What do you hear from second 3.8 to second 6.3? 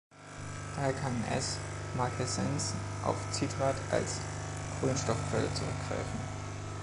als Kohlenstoffquelle zurückgreifen.